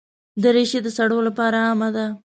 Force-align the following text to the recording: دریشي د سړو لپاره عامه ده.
دریشي 0.43 0.79
د 0.83 0.87
سړو 0.97 1.17
لپاره 1.27 1.57
عامه 1.67 1.89
ده. 1.95 2.05